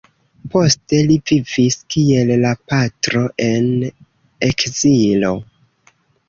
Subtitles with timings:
[0.53, 3.69] Poste li vivis, kiel la patro, en
[4.49, 5.33] ekzilo.